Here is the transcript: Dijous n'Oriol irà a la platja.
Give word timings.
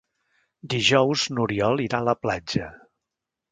Dijous 0.73 1.27
n'Oriol 1.35 1.85
irà 1.85 2.01
a 2.01 2.07
la 2.11 2.17
platja. 2.25 2.73